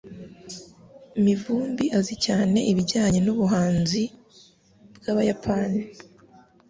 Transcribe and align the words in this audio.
Mivumbi 1.23 1.85
azi 1.97 2.15
cyane 2.25 2.59
ibijyanye 2.71 3.19
nubuhanzi 3.21 4.03
bwabayapani. 4.97 5.81